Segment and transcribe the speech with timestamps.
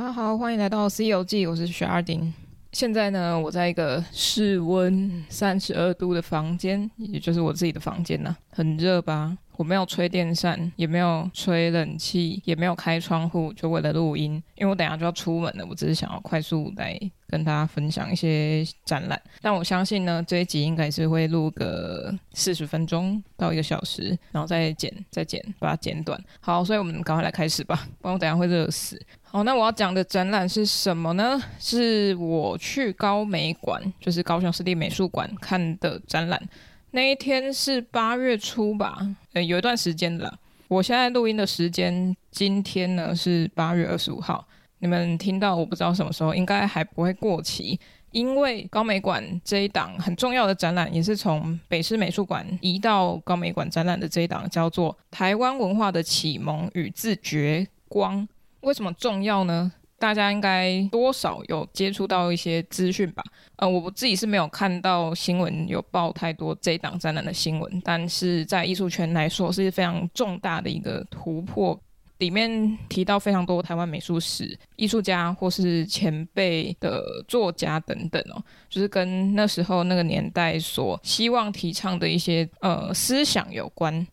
[0.00, 2.32] 大家好，欢迎来到《西游记》，我是雪儿丁。
[2.72, 9.36] 现在呢，我在一个室温三十二度的房间，也就是我自己的房间呢、啊，很热吧？
[9.58, 15.66] 我没有吹电扇，也没有吹冷气，也没有开窗户，就为了录音，因为我等下就要出门了。
[15.68, 16.98] 我只是想要快速来
[17.30, 26.22] 跟大家分享一些展览，但我相信呢，这一集应该是会录个四十分钟到一个小时，然后再剪再剪，把它剪短。
[26.40, 29.00] 好，所以我们赶快来开始吧，不然我等下会热死。
[29.22, 31.40] 好，那我要讲的展览是什么呢？
[31.58, 36.42] 是我去高美馆，就是高雄市立美术馆看的展览。
[36.90, 38.98] 那一天是八月初吧，
[39.34, 40.38] 呃，有一段时间了。
[40.66, 44.44] 我现在录音的时间，今天呢是八月二十五号。
[44.80, 47.78] 你们听到我不知道什么时候，应该还不会过期，
[48.12, 58.22] 因为高美馆这一档很重要的展览，也是从北师美术馆移到高美馆展览的这一档，叫做《台湾文化的启蒙与自觉光》。
[58.62, 59.72] 为什么重要呢？
[59.98, 63.22] 大家应该多少有接触到一些资讯吧？
[63.56, 71.78] 呃，我自己是没有看到新闻有报太多这一档展览的新闻，但是在艺术圈来说是非常重大的一个突破。
[72.20, 84.06] 里面提到非常多台湾美术史、艺术家或是前辈的作家等等哦，就是跟那时候那个年代所希望提倡的一些呃思想有关。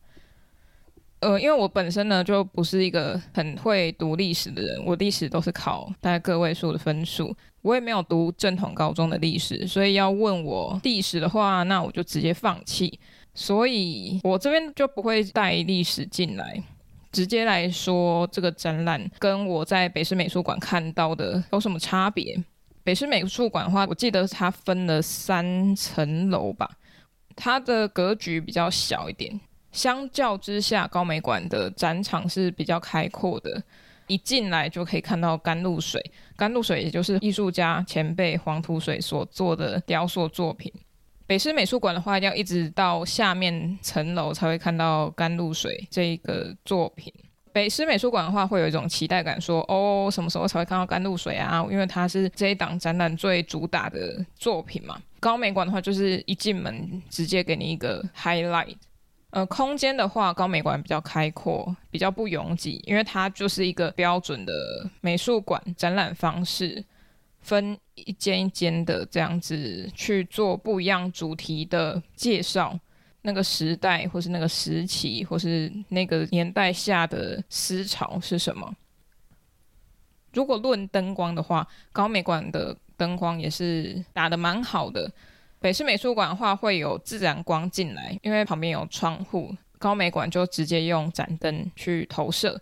[1.20, 13.00] 呃，因为我本身呢就不是一个很会读历史的人，我历史都是考大概个位数的分数，我也没有读正统高中的历史，所以要问我历史的话，那我就直接放弃。
[13.34, 16.64] 所以我这边就不会带历史进来，
[17.12, 22.38] 直接来说这个展览跟我在北师美术馆看到的有什么差别？
[22.84, 26.70] 北师美术馆的话，我记得它分了三层楼吧，
[27.36, 29.40] 它的格局比较小一点。
[29.74, 33.62] 相较之下，高美馆的展场是比较开阔的，
[34.08, 36.02] 一进来就可以看到甘露水。
[36.36, 40.72] 甘露水也就是艺术家前辈黄土水所做的雕塑作品。
[41.28, 47.14] 北师美术馆的话，要一直到下面层楼才会看到甘露水这个作品。
[47.52, 51.66] 北师美术馆的话，会有一种期待感说，说哦，什么时候才会看到甘露水啊？
[51.70, 54.98] 因为它是这一档展览最主打的作品嘛。
[55.20, 58.76] 高美馆的话，就是一进门直接给你一个 highlight。
[59.32, 64.54] 呃，空间的话，高美馆比较开阔，比较不拥挤，因为它就是一个标准的
[65.02, 66.82] 美术馆展览方式，
[67.42, 72.78] 分一间一间的这样子去做不一样主题的介绍，
[73.22, 78.74] 那个时代或是那个时期或是那个年代下的思潮是什么。
[80.34, 85.12] 如果论灯光的话，高美馆的灯光也是打得蛮好的。
[85.60, 89.56] 北师美术馆的话会有自然光进来，因为旁边有窗户。
[89.80, 92.60] 高美馆就直接用展灯去投射，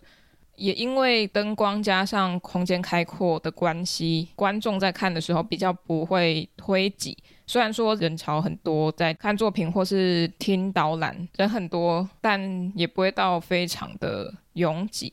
[0.56, 7.16] 也因为灯光加上空间开阔的关系，观众在看的时候比较不会推挤。
[7.46, 15.12] 虽然说人潮很多，在看作品或是听导览人很多，但也不会到非常的拥挤。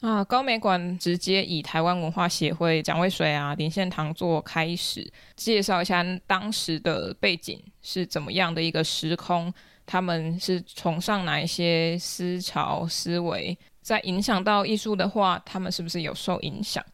[0.00, 9.52] 啊，高美馆直接以台湾文化协会蒋渭水啊、林献堂做开始，介绍一下当时的背景是怎么样的一个时空，
[9.84, 13.58] 他们是崇尚哪一些思潮思维，
[13.88, 16.84] 在影响到艺术的话，他们是不是有受影响？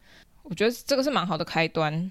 [0.43, 2.09] 我觉得这个是蛮好的开端。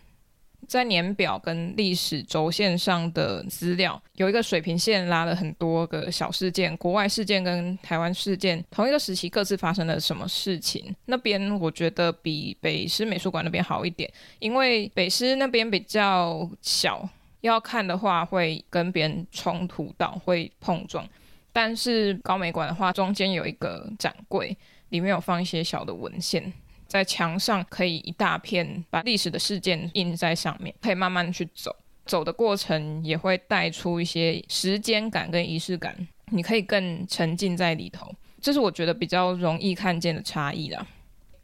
[0.69, 10.95] 在年表跟历史轴线上的资料，有一个水平线拉了很多个小事件，国外事件跟台湾事件，同一个时期各自发生了什么事情？
[11.07, 17.09] 那边我觉得比北师美术馆那边好一点，因为北师那边比较小，
[17.41, 21.09] 要看的话会跟别人冲突到，会碰撞。
[21.55, 24.57] 但是高美馆的话，中间有一个展柜，
[24.89, 26.53] 里面有放一些小的文献。
[26.89, 31.75] 在墙上可以一大片把历史的事件印在上面，可以慢慢去走，
[32.05, 35.97] 走的过程也会带出一些时间感跟仪式感，
[36.33, 40.85] 你可以更沉浸在里头，这是我觉得比较容易看见的差异啦。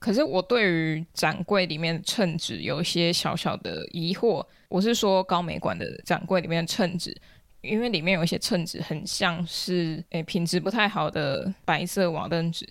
[0.01, 7.17] 可是我对于展柜里面的衬纸有一些小小的疑惑，我是说高美馆的展柜里面的衬纸，
[7.62, 12.69] 因为里面有一些衬纸很像是诶品质不太好的白色瓦楞纸。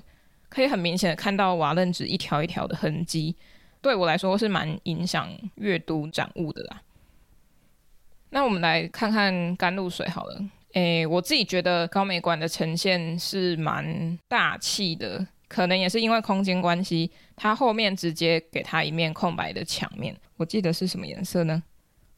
[0.50, 3.36] 可以很明显的看到瓦楞纸一条一条的痕迹，
[3.82, 6.82] 对我来说是蛮影响阅读展物的啦。
[8.32, 10.44] 那我们来看看甘露水好了，
[10.74, 21.62] 诶，我自己觉得高美馆的呈现是蛮大气的，可能也是因为空间关系，它后面直接给它一面空白的墙面，我记得是什么颜色呢？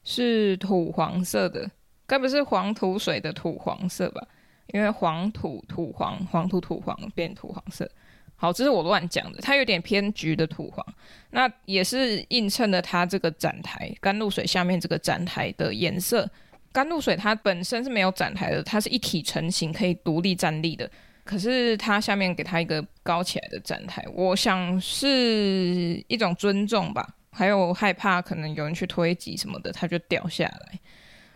[0.04, 1.70] 是土黄色的，
[2.12, 4.22] 该不是黄土水的土黄色吧？
[4.66, 7.90] 因为黄土土黄，黄土土黄变土黄色。
[8.36, 10.84] 好，这是我乱讲的，它有点偏橘的土黄，
[11.30, 16.28] 那也是映衬了它这个展台甘露水下面这个展台的颜色。
[16.70, 20.90] 甘露水它本身是没有展台的，它是一体成型，可以独立站立的。
[21.24, 30.78] 可是它下面给它一个高起来的展台，我想是一种尊重吧，还有害怕可能有人去推挤什么的，它就掉下来。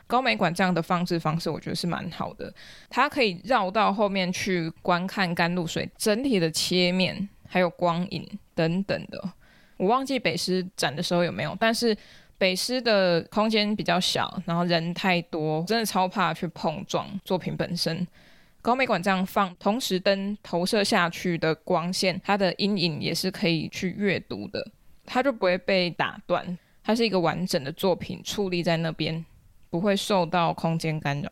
[0.06, 2.52] 高美馆这样的放置方式，我觉得是蛮好的。
[2.88, 9.22] 它可以绕到后面去观看甘露水整体的切面，还有光影等等的。
[9.76, 11.96] 我忘记北师展的时候有没有，但是
[12.38, 18.06] 北师的空间比较小，然后人太多，真的超怕去碰撞作品本身。
[18.62, 24.70] 高美馆这样放，同时灯投射下去的光线，它的阴影也是可以去阅读的，
[25.04, 26.58] 它就不会被打断。
[26.82, 29.24] 它是一个完整的作品矗立在那边。
[29.76, 31.30] 不会受到空间干扰。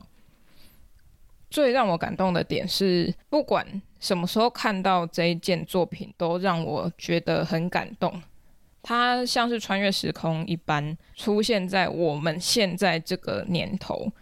[1.49, 3.67] 最让我感动的点是，不管
[3.99, 8.23] 什么时候看到这一件作品，都让我觉得很感动。
[8.83, 14.13] 它像是穿越时空一般，出现在我们现在这个年头。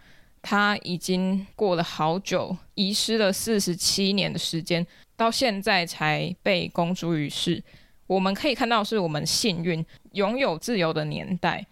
[0.41, 4.87] 它已经过了好久，遗失了四十七年的时间，
[5.17, 7.61] 到现在才被公诸于世。
[8.07, 11.67] 我们可以看到，是我们幸运拥有自由的年代。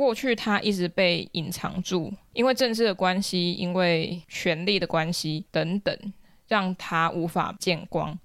[0.00, 5.94] 过去他一直被隐藏住，因为政治的关系，因为权力的关系等等，
[6.48, 8.18] 让他无法见光。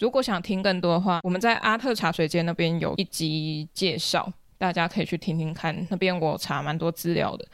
[0.00, 5.86] 如果想听更多的话，我们在阿特茶水间那边有一集介绍，大家可以去听听看。
[5.88, 7.46] 那边我查蛮多资料的，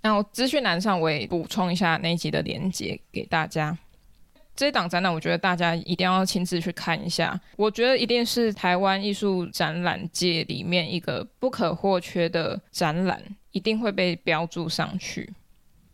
[0.00, 3.76] 然后资讯栏上我也补充一下那一集的连接给大家。
[4.54, 7.38] 这一档展览，我觉得大家一定要亲自去看一下。
[7.56, 13.22] 我觉得一定是台湾艺术展览界里面一个不可或缺的展览，
[13.52, 15.32] 一定会被标注上去。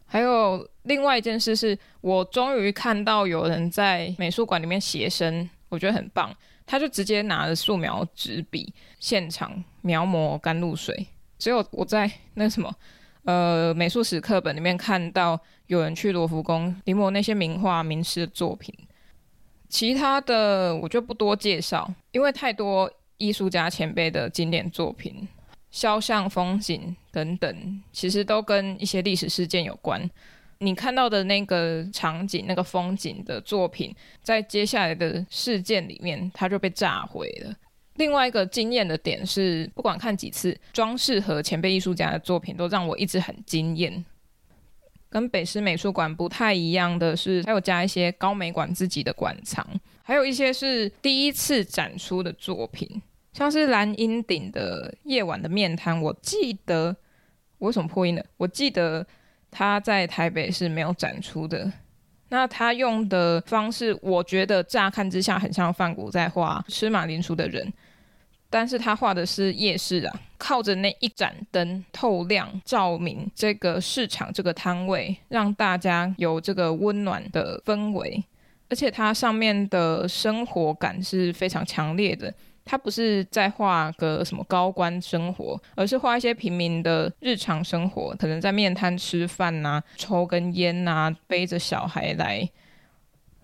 [0.06, 6.34] 还有另外一件事是，我终于看到有人在美术馆里面写生，我觉得很棒。
[6.66, 11.06] 他就直接拿着素描纸笔现场描摹甘露水，
[11.38, 12.74] 只有我在那什么。
[13.28, 18.74] 呃，美术史课本里面看到有人去罗浮宫临摹那些名画名师的作品，
[19.68, 25.28] 其他的我就不多介绍，因为太多艺术家前辈的经典作品，
[25.70, 30.10] 肖像、风景等等，其实都跟一些历史事件有关。
[30.60, 37.54] 你看到的那个场景、那个风景的作品，在接下来的事件里面，它就被炸毁了。
[37.98, 44.04] 另外一个惊艳的点是，不管看几次，装饰和前辈艺术家的作品都让我一直很惊艳。
[45.10, 49.66] 跟北师美术馆不太一样的是，还有加一些高美馆自己的馆藏，
[50.02, 53.02] 还有一些是第一次展出的作品，
[53.32, 56.00] 像是蓝鹰鼎的夜晚的面摊。
[56.00, 56.94] 我记得
[57.58, 58.24] 我为什么破音了？
[58.36, 59.04] 我记得
[59.50, 61.72] 他在台北是没有展出的。
[62.28, 67.72] 那他用的方式，我觉得乍看之下很像范谷在画吃马铃薯的人。
[68.50, 78.24] 但是他画的是夜市啊，靠着那一盏灯透亮照明，这个市场这个摊位，让大家有这个温暖的氛围，
[78.70, 82.32] 而且它上面的生活感是非常强烈的。
[82.64, 92.46] 它不是在画个什么高官生活，而是画一些平民的日常生活，可能在面摊吃饭呐、抽根烟呐、背着小孩来，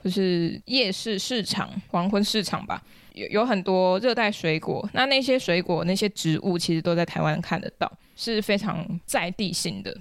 [0.02, 2.82] 就是夜市市场、黄昏市场吧。
[3.14, 9.96] 有有很多热带水果，那那些水果、那些植物其实都在台湾看得到，是非常在地性的。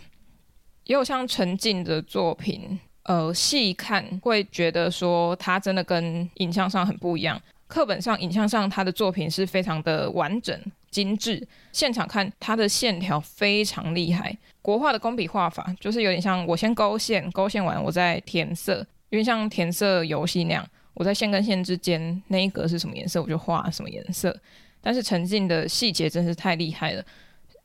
[0.84, 7.42] 也有像陈进的作品，呃，细看会觉得说他真的跟影像上很不一样。
[7.68, 10.56] 课本上、影像上他的作品是非常的完整、
[10.92, 14.38] 精致，现场看他的线条非常厉害。
[14.62, 20.68] 国画的工笔画法就是有点像我先勾线，勾线完我再填色，有点像填色游戏那样。
[20.94, 24.38] 我在线跟线之间那一格是什么颜色，我就画什么颜色。
[24.82, 27.06] 但是沉浸的细节真是太厉害了，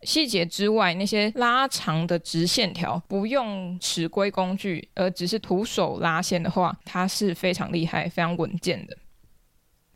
[0.02, 8.96] 细节之外，那些拉长的直线条，不用尺规工具，而只是徒手拉线的话，它是非常厉害、非常稳健的。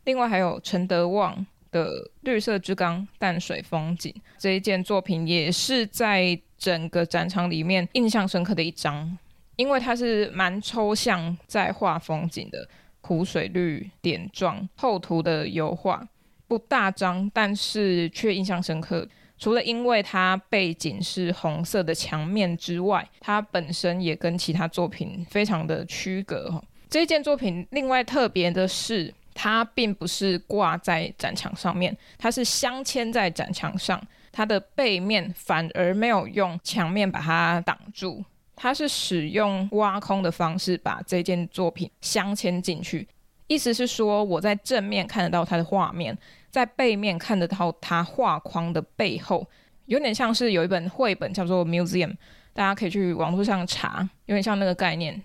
[0.03, 1.89] 另外还有陈德旺的
[2.21, 9.17] 《绿色之缸淡水风景》这一件作品，也是在整个展场里面印象深刻的一张，
[9.55, 12.67] 因为它是蛮抽象，在画风景的。
[13.05, 16.07] 湖水绿点状厚涂的油画，
[16.47, 19.07] 不大张，但是却印象深刻。
[19.37, 26.63] 除了因为它背景是红色的墙面之外，它本身也跟其他作品非常的区隔。
[26.89, 38.23] 这件作品另外特别的是，它并不是挂在展墙上面，它是镶嵌在展墙上，它的背面反而没有用墙面把它挡住。
[38.63, 43.05] 它是使用挖空的方式把这件作品镶嵌进去，
[43.47, 46.17] 意思是说我在正面看得到它的画面，
[46.49, 49.45] 在背面看得到它画框的背后，
[49.87, 52.15] 有点像是有一本绘本叫做 Museum，
[52.53, 55.21] 大家可以去网络上查，有点像那个概念。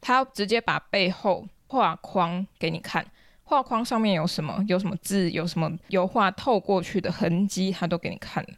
[0.00, 3.06] 它直接把背后画框给你看，
[3.44, 8.50] 画框上面有什么，有什么字，有什么油画透过去的痕迹，它都给你看了。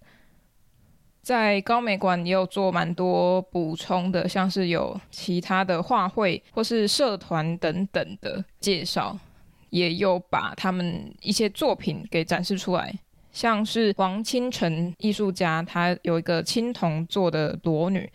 [1.25, 9.19] 在高美馆也有做蛮多补充的，像是有其他的画会或是社团等等的介绍，
[9.71, 12.95] 也有把他们一些作品给展示出来。
[13.33, 18.09] 像是黄清晨艺术家，他有一个青铜做的裸女，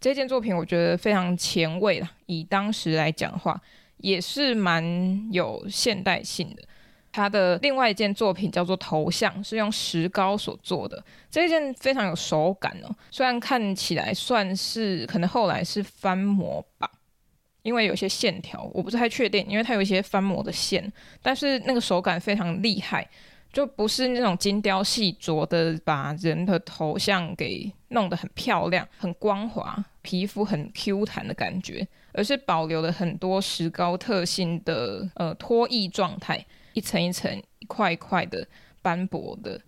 [0.00, 3.60] 这件作品我觉得非常前卫啦，以当时来讲话，
[3.96, 6.62] 也是蛮有现代性的。
[7.12, 11.04] 他的另外一件作品叫做头像，是用石膏所做的。
[11.30, 16.90] 这件非常有手感哦，虽然看起来算是可能后来是翻模吧，
[17.62, 20.90] 因为有些线条我不是太确定，因为它有一些翻模的线，
[21.22, 23.06] 但是那个手感非常厉害，
[23.52, 36.42] 就不是那种精雕细琢的把人的头像给弄得很漂亮、很光滑、皮肤很 Q 弹的感觉，而是保留了很多石膏特性的呃脱异状态。
[36.74, 38.46] 一层一层、一块一块的
[38.80, 39.60] 斑驳的，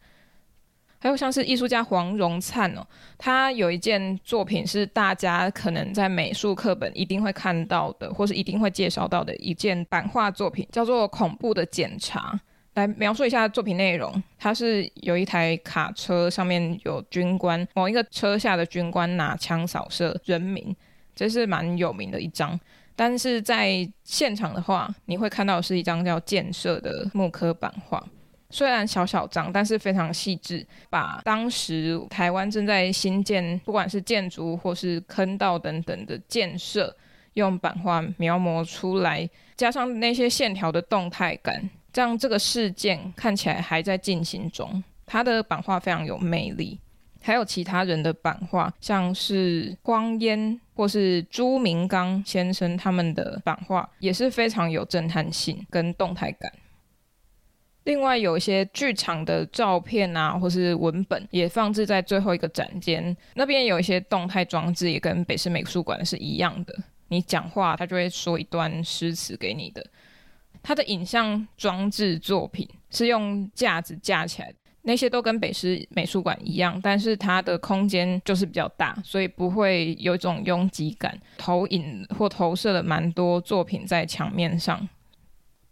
[0.98, 2.86] 还有像是艺术家黄荣灿哦，
[3.18, 12.32] 他有一件作品是大家可能在美术课本一定会看到的，或是一定会介绍到的一件版画作品，叫做《恐怖的检查》。
[12.74, 20.74] 来描述一下作品内容，它是有一台卡车，上面有军官，某一个车下的军官拿枪扫射人民，
[21.14, 22.58] 这是蛮有名的一张。
[22.96, 28.02] 但是在现场的话，你会看到是一张叫《建设》的木刻版画，
[28.50, 36.96] 虽然小小张，但是非常细致，把当时台湾正在新建，不管是建筑或是坑道等等的建设，
[37.32, 44.82] 用版画描摹出来，加上那些线条的动态感，让这个事件看起来还在进行中。
[45.04, 46.78] 它的版画非常有魅力。
[47.24, 56.52] 还有其他人的版画，像是光烟或是朱明刚先生他们的版画，也是非常有震撼性跟动态感。
[57.84, 63.16] 另外，有一些剧场的照片啊，或是文本，也放置在最后一个展间。
[63.34, 66.74] 那边有一些动态装置，也跟北师美术馆是一样的。
[67.08, 69.84] 你讲话，他就会说一段诗词给你的。
[70.62, 74.56] 他的影像装置作品是用架子架起来的。
[74.86, 81.18] 那些都跟北师美术馆一样，但是它的空间就是比较大，所以不会有一种拥挤感。
[81.38, 84.86] 投影或投射了蛮多作品在墙面上，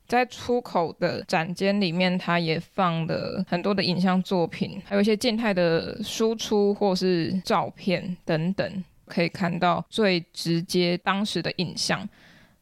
[0.07, 12.09] 在出口的展间里面，它也放了很多的影像作品，还有一些静态的输出或是照片等等，可以看到最直接当时的影像，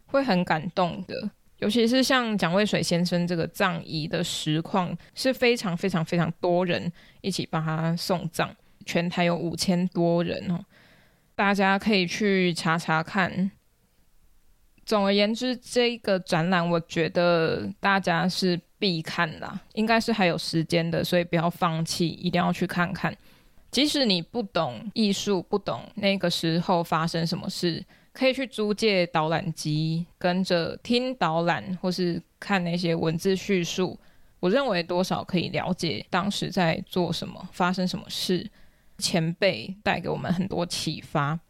[0.06, 1.30] 会很感动的。
[1.60, 6.90] 尤其是像蒋渭水先生这个葬仪的实况是非常非常非常多人
[7.20, 8.50] 一起帮他送葬，
[8.84, 10.58] 全台有五千多人哦，
[11.34, 13.50] 大家可以去查查看。
[14.86, 23.14] 总而言之，这个展览我觉得大家是必看啦，应该是还有时间的，所以不要放弃，一定要去看看。
[23.70, 27.84] 即使你不懂艺术，不懂那个时候发生什么事。
[28.12, 33.98] 可以去租借导览机，跟着听导览，或是看那些文字叙述。
[34.40, 38.50] 我认为多少可以了解当时在做什么，发生什么事。
[38.98, 41.40] 前辈带给我们很多启发，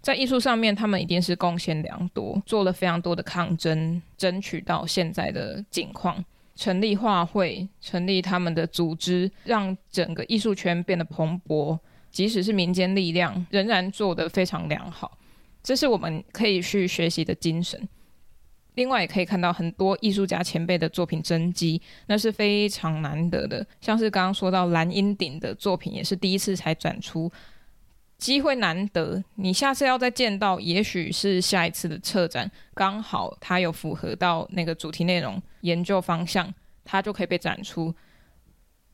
[0.00, 6.24] 在艺术上面，他们一定是贡献良多，做了非常多的抗争，争取到现在的境况。
[6.56, 11.78] 成立画会，成立他们的组织，让整个艺术圈变得蓬勃。
[12.10, 15.16] 即使是民间力量，仍然做得非常良好。
[15.62, 17.88] 这是我们可以去学习的精神。
[18.74, 23.66] 另外，也可以看到很多艺术家前辈的作品真迹，那是非常难得的。
[23.82, 27.30] 像是刚刚说到蓝鹰鼎的作品，也是第一次才展出，
[28.16, 29.22] 机会难得。
[29.34, 36.50] 你下次要再见到，也许是下一次的策展，刚好它有符合到那个主题内容、研究方向，
[36.82, 37.94] 它就可以被展出。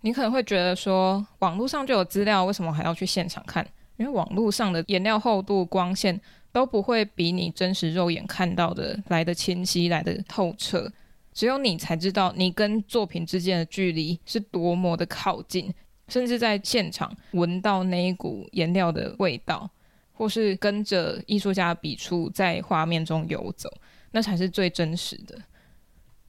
[0.01, 3.65] 你可能会觉得说，网络上就有资料，为什么还要去现场看？
[3.97, 6.21] 因为网络上的颜料厚度、光线。
[6.53, 10.91] 都不会比你真实肉眼看到的来的清晰、来的透彻。
[11.33, 15.73] 只有你才知道你跟作品之间的距离是多么的靠近，
[16.09, 19.71] 甚至在现场闻到那一股颜料的味道，
[20.13, 23.73] 或是跟着艺术家的笔触在画面中游走，
[24.11, 25.39] 那才是最真实的。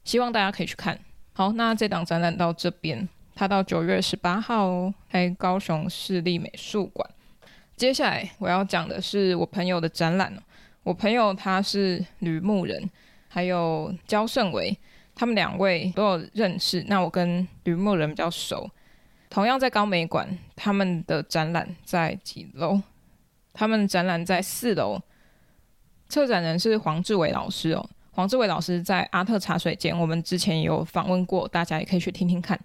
[0.03, 0.99] 希望大家可以去看。
[1.33, 7.09] 好，那这档展览到这边，它到九月十八号哦，在高雄市立美术馆。
[7.79, 10.37] 接下来我要讲的是我朋友的展览。
[10.83, 12.89] 我朋友他是吕牧人，
[13.29, 14.77] 还有焦胜维，
[15.15, 16.83] 他们两位都有认识。
[16.89, 18.69] 那我跟吕牧人比较熟，
[19.29, 22.81] 同样在高美馆，他们的展览在几楼？
[23.53, 24.99] 他们展览在四楼。
[26.09, 32.59] 策展人是黄志伟老师哦，黄志伟老师在阿特茶水间，我们之前有访问过，大家也可以去听听看。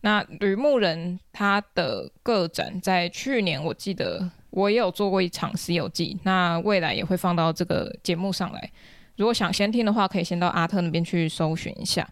[0.00, 8.72] 那吕牧人他的个展在去年，我记得我也有做过一场《西游记》，那未来也会放到这个节目上来。
[9.16, 12.08] 如果想先听的话，可以先到阿特那边去搜寻一下。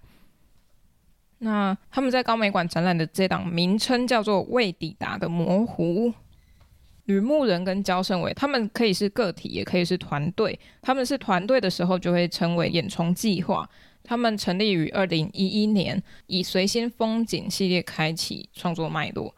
[1.39, 6.09] 那他们在高美馆展览的这档名称叫做《未抵达的模糊》。
[7.07, 10.59] 吕牧人跟焦胜伟，他们可以是个体，也可以是团队。
[10.83, 13.67] 他们是团队的时候，就会称为眼虫计划。
[14.03, 19.35] 他们成立于二零一一年，以随心风景系列开启创作脉络。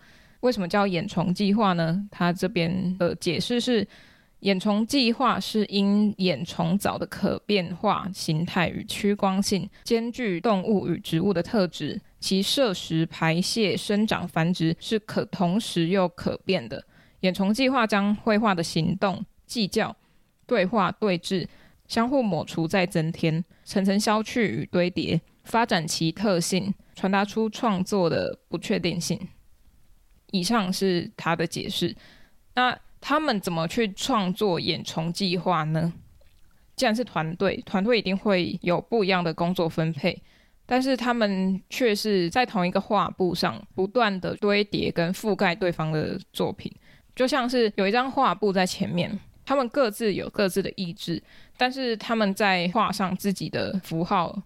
[0.46, 2.06] 为什么叫眼虫计划呢？
[2.08, 3.84] 他这边的解释是，
[4.40, 16.84] 眼虫计划是因眼虫藻的可变化形态与趋光性，兼具动物与植物的特质，其摄食、排泄、生长、繁殖是可同时又可变的。
[17.22, 19.96] 眼虫计划将绘画的行动、计较、
[20.46, 21.44] 对话、对峙、
[21.88, 29.18] 相互抹除再增添、层层消去与堆叠，发展其特性，传达出创作的不确定性。
[30.37, 31.95] 以上是他的解释。
[32.55, 35.93] 那他们怎么去创作眼虫计划呢？
[36.75, 40.21] 既然是团队，团队一定会有不一样的工作分配，
[40.66, 46.71] 但是他们却是在同一个画布上不断的堆叠跟覆盖对方的作品。
[47.14, 51.23] 就像是有一张画布在前面，他们各自有各自的意志，
[51.57, 54.42] 但是他们在画上自己的符号、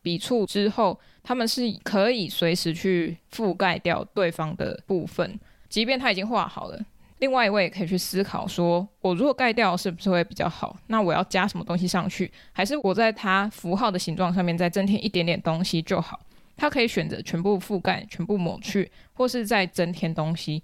[0.00, 6.78] 笔触之后，他们是可以随时去覆盖掉对方的部分，即便他已经画好了。
[7.18, 10.76] 另外一位也可以去思考说，我如果盖掉是不是会比较好？
[10.88, 12.30] 那我要加什么东西上去？
[12.52, 16.20] 还是我在他符号的形状上面再增添一点点东西就好？
[16.56, 20.62] 他可以选择全部覆盖、全部抹去，或是再增添东西。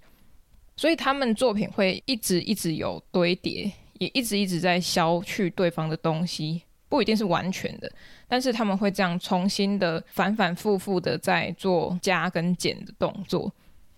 [0.77, 6.61] 所以他们作品会一直一直有堆叠，也一直一直在消去对方的东西，
[6.91, 7.89] 不一定是完全的，
[8.27, 13.49] 但是他们会这样重新的反反复复的在做加跟减的动作，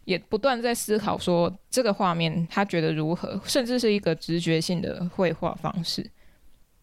[0.05, 6.07] 也不断在思考说这个画面他觉得如何，甚至是一个直觉性的绘画方式。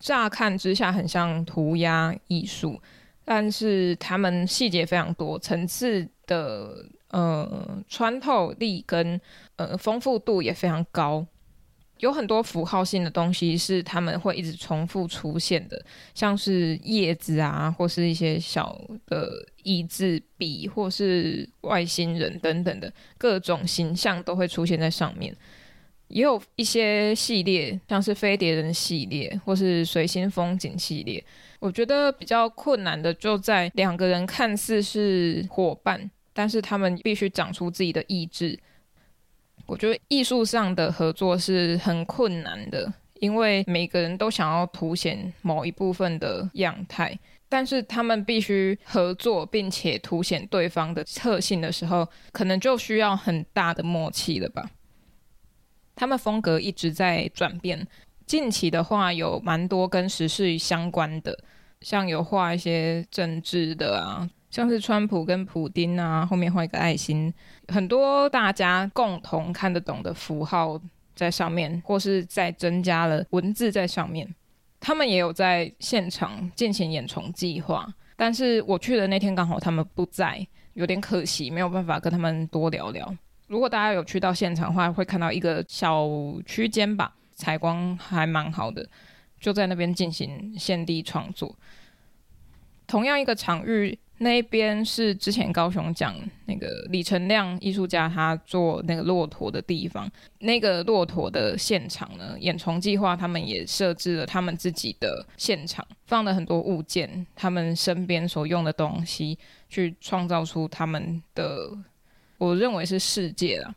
[0.00, 2.82] 乍看之下很像涂鸦艺术，
[3.24, 6.84] 但是他们细节非常多，层次的。
[7.12, 9.20] 呃，穿透力跟
[9.56, 11.26] 呃丰富度也非常高，
[12.00, 15.82] 有很多符号性的东西是他们会一直重复出现的，
[16.14, 19.30] 像是叶子啊，或是一些小的
[19.62, 25.34] 椅子、笔，或是外星人等等的各种形象都会出现在上面。
[26.08, 31.24] 也有一些系列，像是飞碟人系列，或是随心风景系列，
[31.60, 36.10] 我觉得比较困难的就在两个人看似是伙伴。
[36.32, 38.58] 但是他们必须长出自己的意志。
[39.70, 47.16] 我觉得艺术上的合作是很困难的，因为每个人都想要凸显某一部分的样态，
[47.48, 54.68] 但是他们必须合作，并且凸显对方的特性的时候，可能就需要很大的默契了吧。
[55.94, 57.86] 他们风格一直在转变，
[58.26, 61.38] 近期的话有蛮多跟时事相关的，
[61.80, 64.28] 像有画一些政治的啊。
[64.50, 67.32] 像是川普跟普丁啊，后面画一个爱心，
[67.68, 70.78] 很多大家共同看得懂的符号
[71.14, 74.28] 在上面，或是再增加了文字在上面。
[74.80, 77.86] 他们也有在现场进行眼虫计划，
[78.16, 83.16] 但是我去的那天刚好他们不在，有点可惜，没有办法跟他们多聊聊。
[83.46, 86.08] 如果大家有去到现场的话，会看到一个小
[86.44, 88.84] 区间吧，采光还蛮好的，
[89.38, 91.54] 就在那边进行现地创作。
[92.88, 93.96] 同样一个场域。
[94.22, 100.06] 那边是之前高雄讲那个李成亮艺术家他做那个骆驼的地方，
[100.40, 109.38] 那个骆驼的现场呢，眼虫计划他们也设置了他们自己的现场，放了很多物件，他们身边所用的东西，
[109.70, 111.70] 去创造出他们的，
[112.36, 113.74] 我认为是世界了。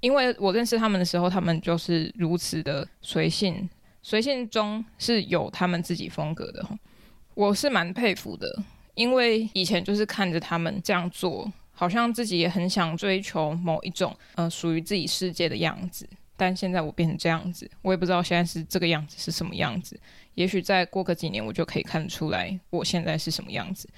[0.00, 3.68] 因为我认识他们的时候，他们就是如此的随性，
[4.00, 6.66] 随性中是有他们自己风格的，
[7.34, 8.48] 我是蛮佩服的。
[8.94, 16.08] 因为以前就是看着他们这样做，好像自己也很想追求某一种呃属于自己世界的样子。
[16.36, 19.98] 但现在我变成这样子，我也不知道现在是这个样子是什么样子。
[20.34, 23.88] 也许再过个几年，我就可以看出来我现在是什么样子。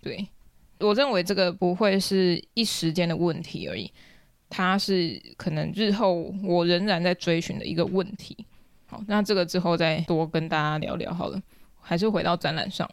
[0.00, 0.26] 对，
[0.78, 3.92] 我认为这个不会是一时间的问题而已，
[4.48, 8.46] 它是可能日后我仍然在追寻的一个问题。
[8.86, 11.42] 好，那这个之后再多跟大家聊聊好了。
[11.80, 12.90] 还是回到展览上。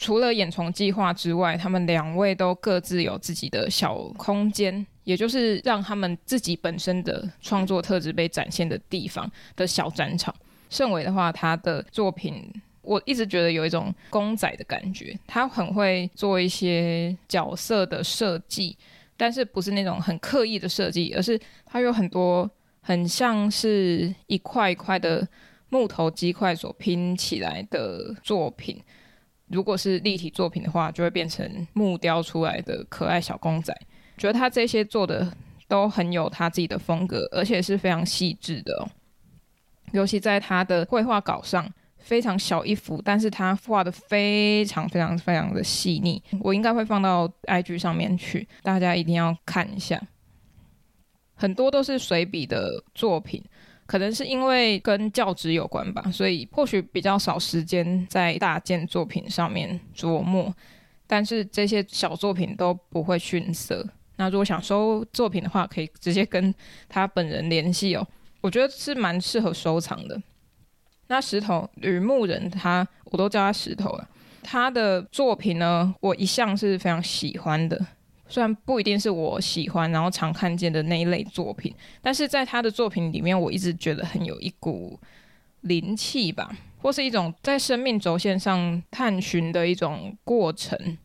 [0.00, 10.34] 除了眼虫计划之外，他们两位都各自有自己的小空间，也就是让他们自己本身的创作特质被展现的地方的小展场。
[10.70, 18.74] 盛伟的话，他的作品我一直觉得有一种公仔的感觉，他很会做一些角色的设计，
[19.18, 25.28] 但是不是那种很刻意的设计，而是他有很多很像是一块一块的。
[25.72, 28.76] 木头鸡块所拼起来的作品，
[29.50, 33.76] 如果是立体作品的话，就会变成木雕出来的可爱小公仔。
[34.16, 35.32] 觉得他这些做的
[35.66, 38.88] 都很有他自己的风格，而且是非常细致的。
[39.92, 46.22] 尤其在他的绘画稿上，非常小一幅，但是他画的非常非常非常的细腻。
[46.40, 50.00] 我应该会放到 IG 上面去，大家一定要看一下。
[51.34, 53.42] 很多都是随笔的作品。
[53.90, 60.54] 可能是因为跟教职有关吧，所以或许比较少时间在大件作品上面琢磨。
[61.08, 63.84] 但是这些小作品都不会逊色。
[64.14, 66.54] 那如果想收作品的话，可以直接跟
[66.88, 68.06] 他本人联系哦。
[68.40, 70.22] 我觉得是蛮适合收藏的。
[71.08, 74.08] 那石头吕牧人他，我都叫他石头了。
[74.40, 77.84] 他的作品呢，我一向是非常喜欢的。
[78.30, 84.98] 虽然不一定是我喜欢，然后常看见的那一类作品，但是在他的作品里面，我一直觉得很有一股
[85.62, 90.96] 灵气吧，或是一种在生命轴线上探寻的一种过程。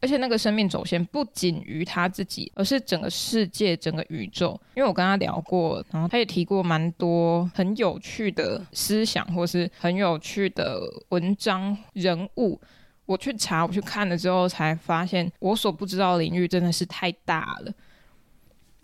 [0.00, 4.60] 而且那个生命轴线不仅于他自己，而是整个世界、整个宇宙。
[4.74, 10.80] 因为我跟他聊过，然后他也提过蛮多很有趣的思想，或是很有趣的
[11.10, 12.60] 文章、人物。
[13.12, 17.72] 我去查，我去看了之后，才发现我所不知道领域真的是太大了。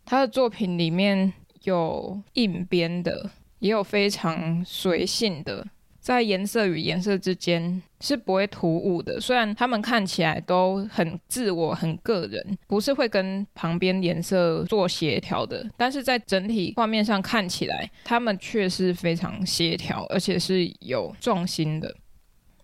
[0.04, 1.32] 他的作品里面
[1.64, 5.66] 有硬边的，也有非常随性的，
[5.98, 9.18] 在颜色与颜色之间是不会突兀的。
[9.20, 21.94] 虽然他们看起来都很自我、很个人，不是会跟旁边颜色做协调的，但是在整体画面上看起来，他们却是非常协调，而且是有重心的。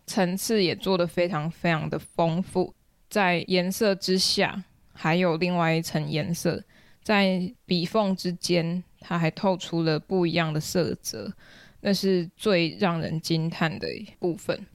[0.06, 2.74] 层次也做得非常非常的丰富，
[3.08, 4.62] 在颜色之下
[4.92, 6.62] 还有另外一层颜色，
[7.02, 11.32] 在笔缝之间，它还透出了不一样的色泽，
[11.80, 13.88] 那是最让人惊叹的
[14.18, 14.66] 部分。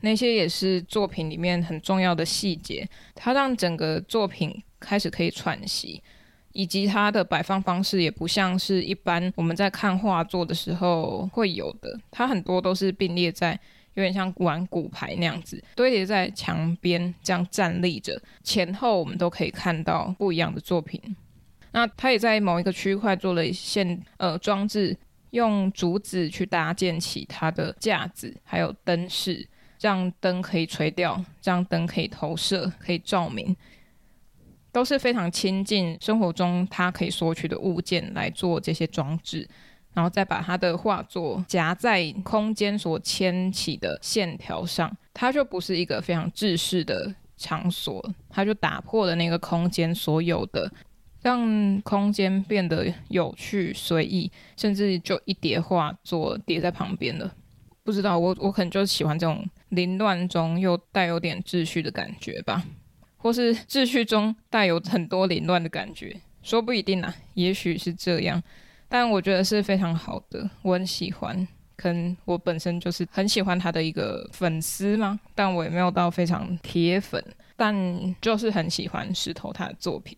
[0.00, 6.00] 那些也是作品里面很重要的细节，它让整个作品开始可以喘息，
[6.52, 13.58] 以及它的摆放方式也不像是一般我们在看画作的时候会有的，它很多都是并列在。
[13.94, 21.00] 有点像玩骨牌那样子，堆叠在墙边这样站立着，前后我们都可以看到不一样的作品。
[21.72, 24.96] 那他也在某一个区块做了一线呃装置，
[25.30, 29.48] 用竹子去搭建起它的架子，还有灯饰，
[29.80, 33.56] 让灯可以垂吊，让灯可以投射，可以照明，
[34.70, 39.48] 都是非常亲近生活中它可以索取的物件来做这些装置。
[39.94, 50.70] 然后再把他的画作夹在空间所牵起的线条上，它就不是一个非常制式的场所，它就打破了那个空间所有的，
[51.22, 57.32] 让空间变得有趣随意，甚至就一叠画作叠在旁边了。
[57.84, 62.64] 不知道我我可能就喜欢这种凌乱中又带有点秩序的感觉吧，
[63.16, 68.42] 或是秩序中带有很多凌乱的感觉，说不一定啊，也许是这样。
[68.94, 71.48] 但我觉得是非常好的，我很喜欢。
[71.74, 77.20] 可能我本身就是很喜欢他的一个粉丝嘛，但我也没有到非常铁粉，
[77.56, 77.74] 但
[78.20, 80.16] 就是很喜欢石头他的作品。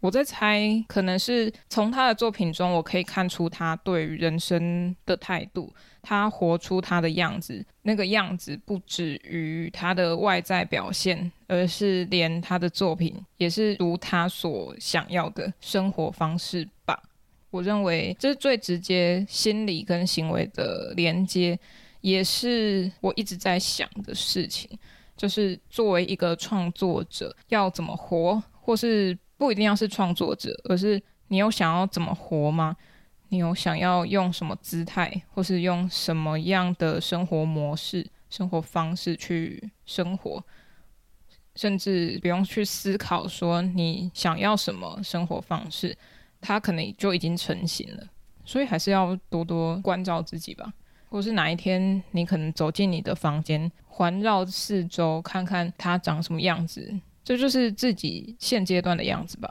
[0.00, 7.64] 我在猜，可能是从他的作品中，我可以看出他对于人生的态度，他活出他的样子。
[7.82, 17.00] 那个样子不止于他的外在表现，而是连他的作品也是如他所想要的生活方式吧。
[17.54, 21.56] 我认为这是最直接心理跟行为的连接，
[22.00, 24.68] 也是我一直在想的事情，
[25.16, 32.76] 就是作为一个创作者要怎么活，或是不一定要是创作者，而是你有想要怎么活吗？
[33.28, 40.44] 你有想要用什么姿态，或是用什么样的生活模式、生活方式去生活，
[41.54, 45.96] 甚至不用去思考说你想要什么生活方式。
[46.44, 48.06] 他可能就已经成型了，
[48.44, 50.70] 所以还是要多多关照自己吧。
[51.08, 56.92] 或是哪一天你可能走进你的房间，环绕四周看看它长什么样子，
[57.24, 59.50] 这就是自己现阶段的样子吧。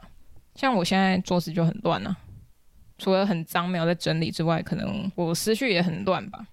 [0.54, 2.16] 像我现在桌子就很乱啊，
[2.98, 6.46] 除了很脏没有在整理之外，可能我思绪也很乱吧。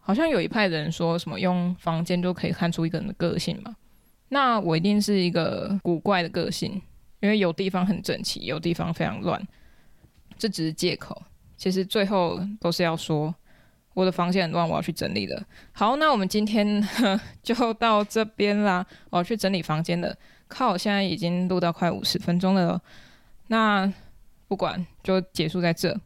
[0.00, 3.76] 好像有一派人说什么用房间就可以看出一个人的个性嘛。
[4.28, 6.82] 那我一定是一个古怪的个性，
[7.20, 9.40] 因为有地方很整齐，有地方非常乱，
[10.38, 11.20] 这只是借口。
[11.56, 13.34] 其实最后都是要说
[13.94, 15.42] 我的房间很乱，我要去整理了。
[15.72, 16.86] 好，那我们今天
[17.42, 20.14] 就到这边啦，我要去整理房间了。
[20.48, 22.80] 靠，现在已经录到快五十分钟了，
[23.48, 23.92] 那
[24.46, 25.98] 不管就结束在这。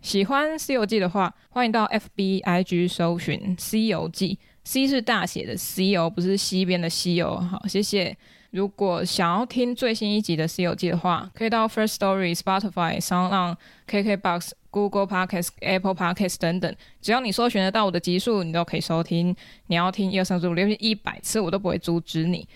[0.00, 4.34] 喜欢《西游记》的话，欢迎到 FBIG 搜寻《西游记》。
[4.64, 7.36] C 是大写的 C 哦，不是西边的西哦。
[7.50, 8.16] 好，谢谢。
[8.52, 13.56] 如果想要听最新一集的《西游记》的话，可以到 First Story、Spotify、SoundOn、
[13.88, 19.34] KKBox、Google Podcast、Apple Podcast 等等，只要你搜寻得到我的集数，你都可以收听。
[19.68, 22.46] 你要听一二三四五六七一百次，我都不会阻止你。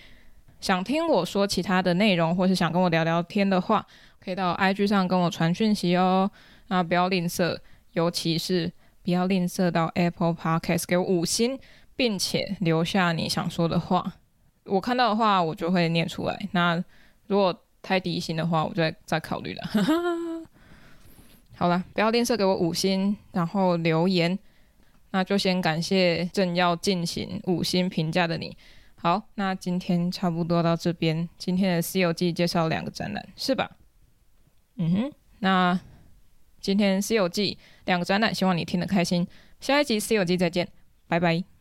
[0.61, 3.85] 想听我说其他的内容，或是想跟我聊聊天的话，
[4.23, 6.29] 可以到 IG 上跟我传讯息哦。
[6.67, 7.57] 那不要吝啬，
[7.93, 8.71] 尤其是
[9.03, 11.59] 不要吝啬到 Apple Podcast 给我五星。
[11.97, 14.13] 并且留下你想说的话，
[14.67, 16.49] 我看到的话我就会念出来。
[16.51, 16.83] 那
[17.27, 19.63] 如果太低薪的话，我就再再考虑了。
[21.55, 24.37] 好了，不要吝啬给我五星，然后留言。
[25.11, 28.55] 那就先感谢正要进行五星评价的你。
[28.95, 31.27] 好，那今天差不多到这边。
[31.37, 33.71] 今天的《西游记》介绍两个展览，是吧？
[34.75, 35.11] 嗯哼。
[35.39, 35.79] 那
[36.59, 39.25] 今天《西游记》两个展览，希望你听得开心。
[39.59, 40.67] 下一集《西游记》再见，
[41.07, 41.56] 拜拜。